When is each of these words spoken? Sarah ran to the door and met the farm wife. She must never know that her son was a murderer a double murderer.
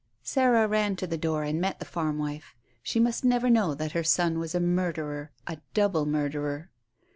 Sarah 0.23 0.67
ran 0.67 0.95
to 0.95 1.05
the 1.05 1.15
door 1.15 1.43
and 1.43 1.61
met 1.61 1.77
the 1.77 1.85
farm 1.85 2.17
wife. 2.17 2.55
She 2.81 2.99
must 2.99 3.23
never 3.23 3.51
know 3.51 3.75
that 3.75 3.91
her 3.91 4.03
son 4.03 4.39
was 4.39 4.55
a 4.55 4.59
murderer 4.59 5.31
a 5.45 5.59
double 5.75 6.07
murderer. 6.07 6.71